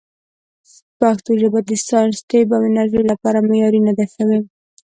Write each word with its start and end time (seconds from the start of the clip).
پښتو 0.99 1.31
ژبه 1.41 1.59
د 1.67 1.69
ساینس، 1.87 2.17
طب، 2.29 2.47
او 2.55 2.61
انجنیرۍ 2.67 3.03
لپاره 3.11 3.45
معیاري 3.47 3.81
نه 3.87 3.93
ده 3.97 4.05
شوې. 4.15 4.39